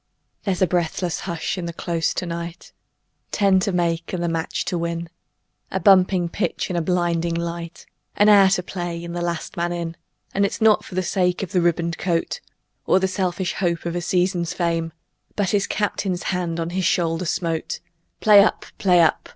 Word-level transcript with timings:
There's 0.45 0.63
a 0.63 0.67
breathless 0.67 1.19
hush 1.29 1.59
in 1.59 1.65
the 1.67 1.73
Close 1.73 2.15
to 2.15 2.25
night 2.25 2.73
Ten 3.29 3.59
to 3.59 3.71
make 3.71 4.11
and 4.13 4.23
the 4.23 4.27
match 4.27 4.65
to 4.65 4.75
win 4.75 5.09
A 5.69 5.79
bumping 5.79 6.27
pitch 6.27 6.71
and 6.71 6.77
a 6.79 6.81
blinding 6.81 7.35
light, 7.35 7.85
An 8.15 8.27
hour 8.27 8.49
to 8.49 8.63
play 8.63 9.03
and 9.05 9.15
the 9.15 9.21
last 9.21 9.55
man 9.57 9.71
in. 9.71 9.95
And 10.33 10.43
it's 10.43 10.59
not 10.59 10.83
for 10.83 10.95
the 10.95 11.03
sake 11.03 11.43
of 11.43 11.53
a 11.53 11.61
ribboned 11.61 11.99
coat 11.99 12.39
Or 12.87 12.99
the 12.99 13.07
selfish 13.07 13.53
hope 13.53 13.85
of 13.85 13.95
a 13.95 14.01
season's 14.01 14.55
fame, 14.55 14.91
But 15.35 15.51
his 15.51 15.67
Captain's 15.67 16.23
hand 16.33 16.59
on 16.59 16.71
his 16.71 16.85
shoulder 16.85 17.25
smote; 17.25 17.79
"Play 18.21 18.43
up! 18.43 18.65
Play 18.79 19.01
up! 19.01 19.29